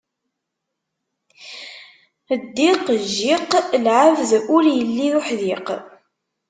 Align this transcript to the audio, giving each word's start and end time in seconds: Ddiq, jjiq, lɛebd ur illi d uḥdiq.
Ddiq, 2.41 2.83
jjiq, 3.07 3.51
lɛebd 3.85 4.31
ur 4.55 4.63
illi 4.79 5.07
d 5.11 5.15
uḥdiq. 5.19 5.67